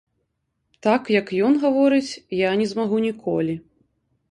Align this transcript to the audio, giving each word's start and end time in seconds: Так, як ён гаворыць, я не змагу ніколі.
Так, 0.87 1.11
як 1.17 1.27
ён 1.49 1.53
гаворыць, 1.67 2.09
я 2.41 2.57
не 2.65 2.69
змагу 2.73 3.05
ніколі. 3.07 3.59